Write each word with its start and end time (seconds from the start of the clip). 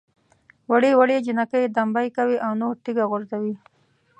وړې 0.69 0.91
وړې 0.99 1.17
جنکۍ 1.25 1.63
دمبۍ 1.77 2.07
کوي 2.17 2.37
او 2.45 2.51
نور 2.61 2.75
تیږه 2.83 3.05
غورځوي. 3.11 3.55